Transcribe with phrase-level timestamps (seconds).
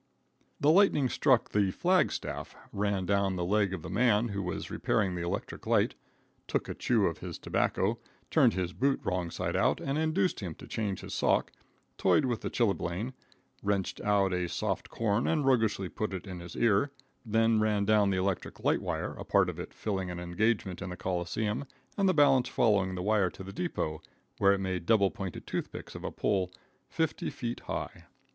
[0.59, 4.71] The lightning struck the flag staff, ran down the leg of a man who was
[4.71, 5.93] repairing the electric light,
[6.47, 7.99] took a chew of his tobacco,
[8.31, 11.51] turned his boot wrong side out and induced him to change his sock,
[11.99, 13.13] toyed with a chilblain,
[13.61, 16.89] wrenched out a soft corn and roguishly put it in his ear,
[17.23, 20.89] then ran down the electric light wire, a part of it filling an engagement in
[20.89, 21.63] the Coliseum
[21.95, 24.01] and the balance following the wire to the depot,
[24.39, 26.49] where it made double pointed toothpicks of a pole
[26.89, 28.05] fifty feet high.